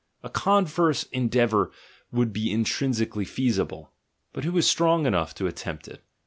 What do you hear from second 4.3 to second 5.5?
but who is strong enough to